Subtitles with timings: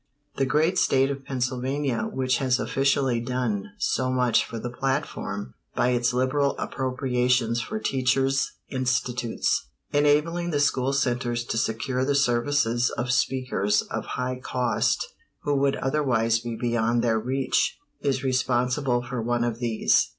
[0.37, 5.89] The great State of Pennsylvania, which has "officially" done so much for the platform by
[5.89, 13.11] its liberal appropriations for teachers' institutes, enabling the school centers to secure the services of
[13.11, 15.07] speakers of high cost
[15.43, 20.09] who would otherwise be beyond their reach, is responsible for one of these.